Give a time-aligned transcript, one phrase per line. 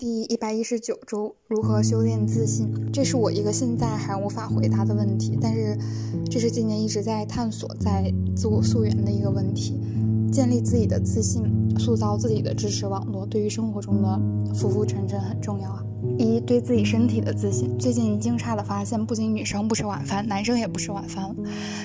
[0.00, 2.90] 第一百一十九周，如何修炼自信？
[2.90, 5.76] 这是我一个现在还无法回答的问题，但是
[6.30, 9.78] 这是今年一直在探索、在自我溯源的一个问题。
[10.32, 11.42] 建立自己的自信，
[11.78, 14.18] 塑造自己的支持网络，对于生活中的
[14.54, 15.84] 浮浮沉沉很重要啊。
[16.16, 17.76] 一对自己身体的自信。
[17.76, 21.36] 最近惊诧的发现，不仅女生不吃晚饭，男生也不吃晚饭了。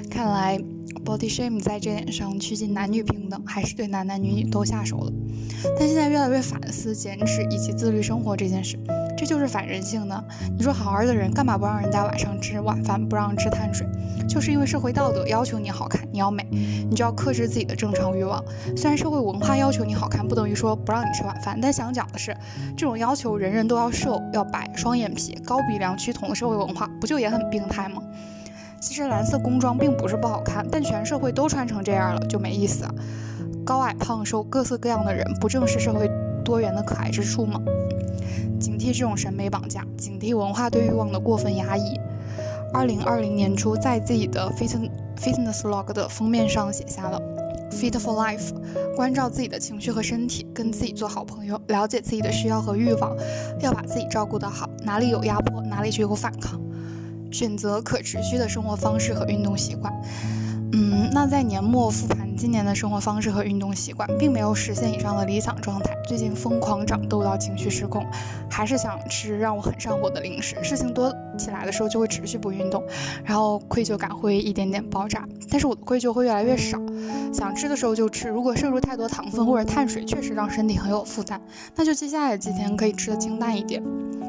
[0.10, 0.58] 看来
[1.04, 5.12] body shame 在这点上趋近男女平等，还是对男男女女都下手了。
[5.78, 8.78] 但现在越来越反思减脂以及自律生活这件事，
[9.18, 10.24] 这就是反人性的。
[10.58, 13.88] 你说好好的人，干嘛不让人家晚上吃晚饭，不让吃碳水？
[14.28, 18.44] 就是因为社会道德要求你好看，你要美，你就要克制自己的正常欲望。
[18.76, 22.36] 虽然社会文化要求你好看，不等于说不让你吃晚饭，但想讲的是，
[22.76, 28.02] 这种要求人人都要瘦、要白、双眼皮、高鼻梁、趋同的社会文化，不就也很病态吗？
[28.86, 32.86] 其实蓝色工装并不是不好看，但全社会都穿成这样了，就没意思。
[33.66, 36.08] 高矮胖瘦各色各样的人，不正是社会
[36.44, 37.60] 多元的可爱之处吗？
[38.60, 42.00] 警惕这种审美绑架，警惕文化对欲望的过分压抑。
[42.72, 47.20] 二零二零年初，在自己的 fitness fitness log 的封面上写下了
[47.72, 48.52] “fit for life”，
[48.96, 53.18] 关照自己的情绪和身体，跟自己做好朋友，了解自己的需要和欲望，
[53.62, 54.70] 要把自己照顾得好。
[54.84, 56.62] 哪里有压迫，哪里就有反抗。
[57.36, 59.94] 选择可持续的生活方式和运动习惯。
[60.72, 65.94] 嗯，那在年末复盘今年的生活方式和运动习惯，并没有实现以上的理想状态。
[66.08, 68.06] 最近疯狂长痘到情绪失控，
[68.50, 70.56] 还是想吃让我很上火的零食。
[70.64, 72.82] 事情多起来的时候就会持续不运动，
[73.26, 75.28] 然后愧疚感会一点点爆炸。
[75.50, 76.78] 但是我的愧疚会越来越少，
[77.34, 78.30] 想吃的时候就吃。
[78.30, 81.42] 如果摄入太多糖分或者碳水，确实让身体很有负担，
[81.76, 83.82] 那就接下来几天可以吃的清淡一点，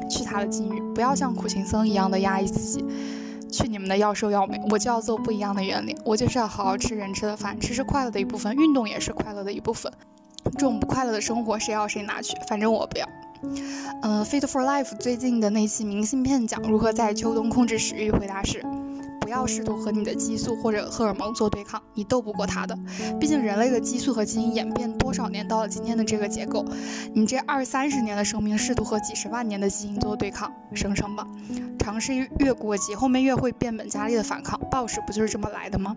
[0.09, 2.85] 去他的境遇，不要像苦行僧一样的压抑自己。
[3.49, 5.95] 去你们的要瘦要美，我就要做不一样的原理。
[6.03, 9.91] 我就是要好好吃人吃的饭，吃是快乐的一部分，运动也是快乐的一部分。
[10.53, 13.07] 这种不快乐的生活，谁要谁拿去，反正我不要。
[14.01, 18.61] 嗯，Fit for Life 最近的那期明信片讲如何在秋冬控制食欲，回答是。
[19.27, 22.73] 不要试图和你的激素或者荷尔蒙做对抗，你斗不过它的。
[23.19, 26.65] 毕竟人类的激素和基因演变多少年，到了今天的这个结构，
[27.13, 31.27] 你这二三十年的生命试图和几十万年的基因做对抗，省省吧。
[31.77, 34.57] 尝试越过激，后面越会变本加厉的反抗。
[34.71, 35.93] 暴食不就是这么来的吗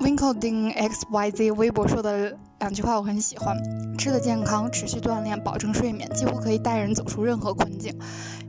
[0.00, 3.56] ？Winkleding X Y Z 微博说的两句话我很喜欢：
[3.96, 7.96] 吃的健康，持续锻炼，保证睡眠，几乎可以带人走出任何困境。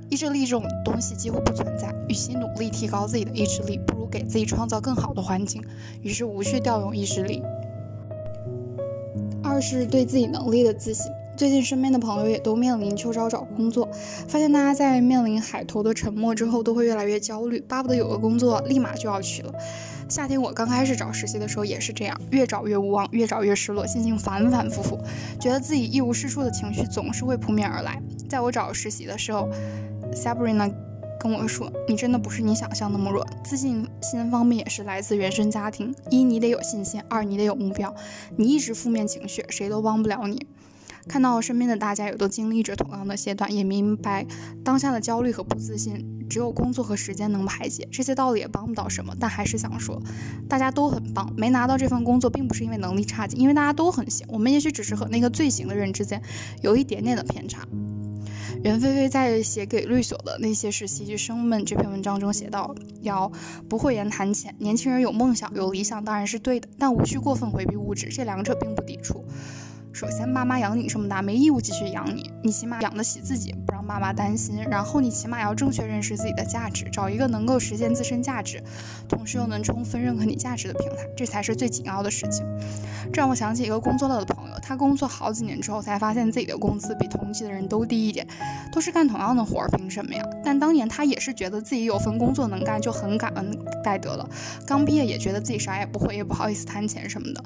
[0.09, 5.63] 意志力这种东西几乎不存在，与其努力提高自己的意志力，不如给自己创造更好的环境。
[6.01, 7.41] 于是无需调用意志力。
[9.43, 11.11] 二是对自己能力的自信。
[11.37, 13.89] 最近身边的朋友也都面临秋招找工作，
[14.27, 19.53] 发现大家在面临海投的沉默之后，都会越来越焦虑，巴不得有个工作立马就要去了。
[20.07, 24.97] 夏天我刚开始找实习的时候也是这样，越找越无望，越找越失落，心情反反复复，
[25.39, 28.01] 觉得自己一无是处的情绪总是会扑面而来。
[28.29, 29.49] 在我找实习的时候。
[30.15, 30.73] Sabrina
[31.19, 35.93] 跟我说：“你真的不是你想象那么弱，自信心方面也是来自原生家庭。
[36.09, 37.93] 一，你得有信心；二，你得有目标。
[38.37, 40.47] 你一直负面情绪，谁都帮不了你。
[41.07, 44.25] 看到身边的大家也都经历着同样的阶段，也明白
[44.63, 47.87] 当下的焦虑和不自信，只有工作和时间能排解。
[47.91, 50.01] 这些道理也帮不到什么，但还是想说，
[50.49, 51.31] 大家都很棒。
[51.35, 54.25] 没拿到这份工作，并不是因为能力差劲，因为大家都很行。
[54.29, 56.21] 我们也许只是和那个最行的人之间
[56.61, 57.61] 有一点点的偏差。”
[58.65, 63.31] 袁飞飞在写给律所的那些实习生们这篇文章中写道：“要
[63.69, 69.23] 不讳言谈钱，年轻人有梦想、有理想当然是对的，但无需过分回避物质，这两者并不抵触。
[69.93, 74.57] 首先，爸妈养你这么大，没义务继续养你，你起码养得起自己，不让爸妈担心。
[74.63, 78.63] 然后，你起码要正确认识自己的价值，找一个能够实现自身价值，
[79.07, 82.43] 同时又能充分认可你价值的平台，这才是最紧要的事情。
[83.13, 88.25] 这让我想起一个工作了的朋友。”他工作好几年之后，才发现自己的工资比同级的人都低一点，
[88.71, 90.25] 都是干同样的活儿，凭什么呀？
[90.43, 94.27] 但当年他也是觉得自己有份工作能干，就很感恩戴德了。
[94.65, 97.43] 刚毕业也觉得自己啥也不会，也不好意思谈钱什么的。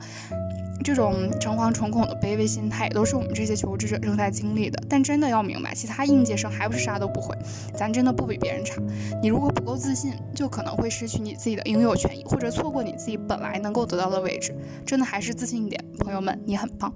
[0.82, 4.82] 这种诚惶诚恐的卑微心态，也都是我们这些求职者正在经历的。
[4.88, 7.38] 但真的要明白，其他应届生还不是啥都不会，
[7.74, 8.82] 咱真的不比别人差。
[9.22, 14.56] 你如果不够自信，就可能会失去你自己的应有权益，或者错过你自己本来能够得到的位置。
[14.86, 16.94] 真的还是自信一点，朋友们，你很棒。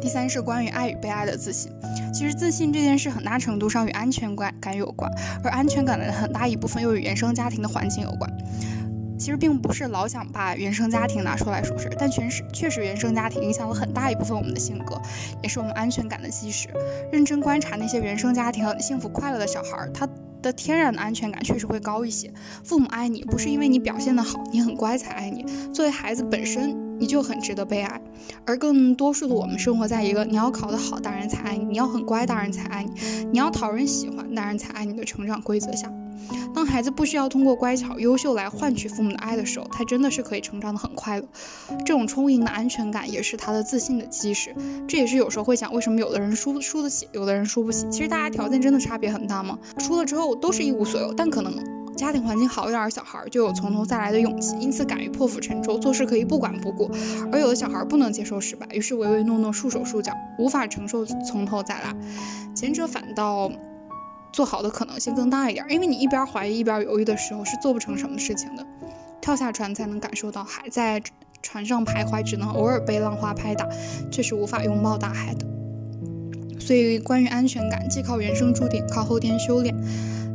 [0.00, 1.72] 第三是关于爱与被爱的自信。
[2.12, 5.10] 其实自信这件事很大程度上与安全感感有关，
[5.44, 8.30] 而安全感的很大一部分又与原生家庭的环境有关。
[9.18, 14.96] 其实并不是老想把原生家庭拿出来说事，但确实确实原生家庭影响了很大一部分我们的性格，
[15.42, 16.68] 也是我们安全感的基石。
[17.12, 20.08] 认真观察那些原生家庭幸福快乐的小孩，他
[20.40, 22.32] 的天然的安全感确实会高一些。
[22.62, 25.44] 父母爱你不是因为你表现的好，你很乖才爱你。
[25.72, 26.87] 作为孩子本身。
[26.98, 28.00] 你就很值得被爱。
[28.44, 32.90] 而更多数的我们生活在一个你要考得好，大人才爱你；你要很乖，大人才爱你；
[33.30, 35.92] 你要讨人喜欢，大人才爱你的成长规则下。
[36.52, 41.26] 当孩子不需要通过乖巧、优秀来换取父母的爱的时候，他真的是可以成长的很快乐。
[41.78, 44.52] 这种充盈的安全感也是他的自信的基石。
[44.88, 47.86] 这也是有时候会想，为什么有的人输输得起，有的人输不起？
[47.88, 49.56] 其实大家条件真的差别很大吗？
[49.78, 51.54] 输了之后都是一无所有，但可能
[51.98, 56.88] 家庭环境好一点的小孩就有从头再来的勇气，因此敢于破釜沉舟，做事可以不管不顾。
[57.32, 61.94] 而有的小孩不能接受失败，于是唯唯诺诺、束手束脚，无法承受从头再来。
[62.54, 63.50] 前者反倒。
[64.30, 68.64] 做好的可能性更大一点，因为你一边怀疑一边犹豫的时候是做不成什么事情的。
[69.22, 71.02] 跳下船才能感受到海，在
[71.42, 73.66] 船上徘徊只能偶尔被浪花拍打，
[74.12, 75.46] 却是无法拥抱大海的。
[76.60, 79.74] 所以，关于安全感，既靠原生注定，靠后天修炼。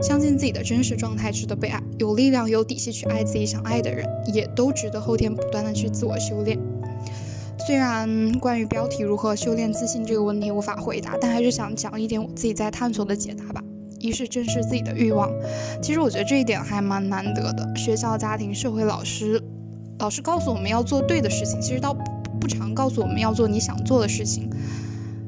[0.02, 6.60] 相信自己的真实状态值得被爱，有力量、有底气去爱自己想爱的人，也都值得后天不断的去自我修炼。
[7.66, 13.62] 虽然关于标题如何修炼自信这个问题无法回答，但还是想讲一点我自己在探索的解答吧。
[14.00, 15.32] 一是正视自己的欲望，
[15.82, 17.74] 其实我觉得这一点还蛮难得的。
[17.74, 19.42] 学校、家庭、社会、老师，
[20.00, 21.96] 老师告诉我们要做对的事情，其实倒
[22.38, 24.50] 不常告诉我们要做你想做的事情。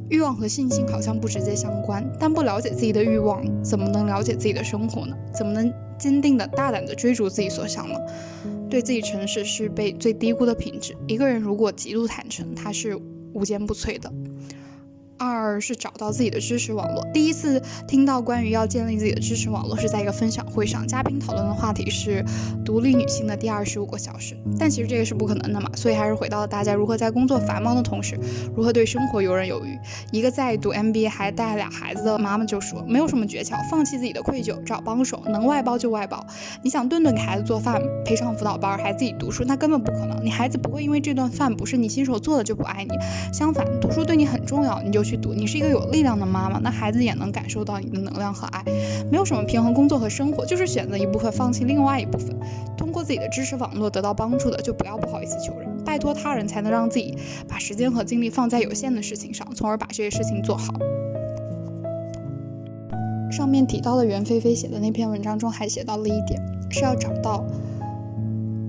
[0.09, 5.15] 欲望和信心好像不直接相关，但不了解自己的欲望，怎么能了解自己的生活呢？
[5.33, 7.95] 怎么能坚定的大胆的追逐自己所想呢？
[8.69, 10.95] 对自己诚实是被最低估的品质。
[11.07, 12.99] 一个人如果极度坦诚，他是
[13.33, 14.11] 无坚不摧的。
[15.17, 17.05] 二是找到自己的知识网络。
[17.13, 22.23] 第一次听到关于要建立自己的知识网络，是在一个分享会上，嘉宾讨论的话题是
[22.63, 24.37] 独立女性的第二十五个小时。
[24.59, 28.19] 但其实这个是不可能的嘛，所以还是回到了大家如何在工作繁忙的同时，
[28.55, 29.77] 如何对生活游刃有余。
[30.11, 36.25] 一个在读 MBA 还带俩孩子的妈妈就说，没有什么诀窍，放弃自己的愧疚，找帮手，能外包就外包。
[36.61, 40.23] 你想顿顿给孩子做饭，陪上辅导班，还自己读书，那根本不可能。
[40.23, 42.93] 你孩子不会因为这顿饭不是你亲手做的就不爱你，
[43.33, 45.04] 相反，读书对你很重要，你就。
[45.05, 48.63] 去读，你是一个有力量的妈妈，那孩子也能感受到你的能量和爱。
[49.11, 52.35] 没有什么平衡工作和生活，就是选择一部分，放弃另外一部分。
[52.75, 57.15] 通过自己的知识网络得到帮助的，就不要不好意思求人，拜托他人，才能让自己
[57.47, 60.73] 把时间和精力放在有限的事情上，从而把这些事情做好。
[63.31, 66.41] 上面提到的袁菲菲写的那篇文章中还写到了一点，
[66.71, 67.45] 是要找到。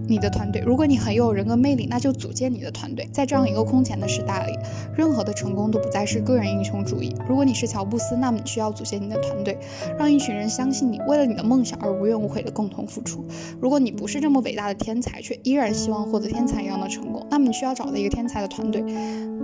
[0.08, 3.08] 你的团队，如果你很有人格魅力，那就组建你的团队。
[3.12, 4.55] 在这样一个空前的时代里，
[4.96, 7.14] 任何的成功都不再是个人英雄主义。
[7.28, 9.58] 如果你是乔布斯，那么你需要组建你的团队，
[9.98, 13.24] 让一群人相信你，为了你的梦想而无怨无悔的共同付出。
[13.60, 18.80] 如果你不是这么伟大的天才，却依然希望获得天才一样的成功，那么你需要找到一个天才的团队，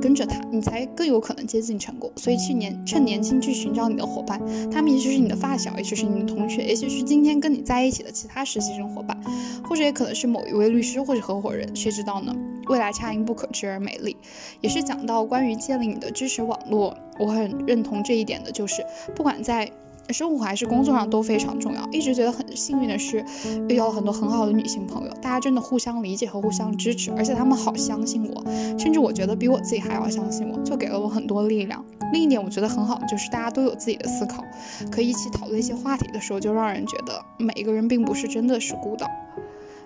[0.01, 2.09] 跟着他，你才更有可能接近成功。
[2.15, 4.41] 所以去年趁年轻去寻找你的伙伴，
[4.71, 9.19] 他们也许是你的发小，也许是你的同学，也许是今天跟你在一起的其他实习生伙伴，
[9.69, 10.53] 或者也可能是某一。
[10.53, 12.37] 一位律师或者合伙人，谁知道呢？
[12.73, 14.17] 未来恰因不可知而美丽，
[14.63, 18.83] 也是讲到关于建立你的支持网络，我很认同这一点的，就是
[19.15, 19.71] 不管在
[20.09, 21.87] 生活还是工作上都非常重要。
[21.93, 23.23] 一直觉得很幸运的是，
[23.69, 28.43] 遇到了很多很好的女性朋友，大家真的互相理解和互相支持，而且他们好相信我，
[28.79, 31.85] 甚至我觉得比我自己还要相信我，就给了我很多力量。
[32.15, 34.43] 另一点我觉得很好就是大家都有自己的思考，
[34.91, 39.07] 可以一起讨论一些话题的时候，就让人觉得每一个人并不是真的是孤岛。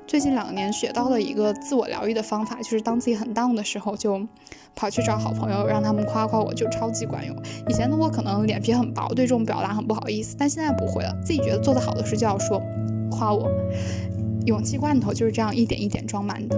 [0.06, 4.24] 最近两年学到的一个自我疗愈的方法，就是当自己很 down 的时候，就
[4.76, 7.36] 跑去找好朋友，让他们夸夸我，就超级管用。
[7.68, 11.12] 以前的我可能脸皮很薄，对这种表达很不好意思，但现在不会了。
[11.24, 12.62] 自己觉得做得好的事就要说，
[13.10, 13.50] 夸我。
[14.46, 16.56] 勇气罐头就是这样一点一点装满的，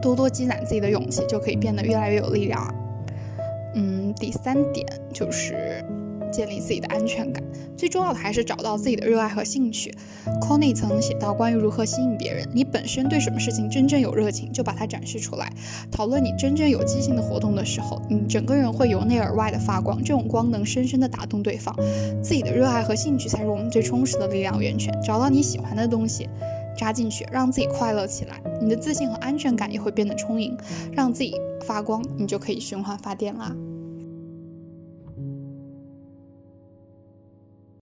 [0.00, 2.74] 多多积攒自己的勇气，就可以变得越来越有力量。
[3.74, 5.84] 嗯，第三点就是。
[6.30, 7.42] 建立自己的安全感，
[7.76, 9.90] 最重要的还是找到自己的热爱和兴趣。
[10.24, 15.50] c o n n y 曾写到关于如何吸引别人，你本身对什么事情真正有热情，就把它展示出来。
[15.90, 21.74] 讨论你真正有激情的活动的时候，你整个人会由内而外的发光，这种光能深深的打动对方。
[22.22, 24.92] 自己的热爱和兴趣才是我们最充实的力量源泉。
[25.02, 26.28] 找到你喜欢的东西，
[26.76, 30.56] 扎进去，让自己快乐起来，你的自信和安全感也会变得充盈，
[30.92, 31.34] 让自己
[31.64, 33.54] 发光，你就可以循环发电啦。